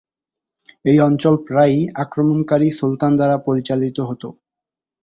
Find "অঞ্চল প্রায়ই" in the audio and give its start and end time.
1.07-1.81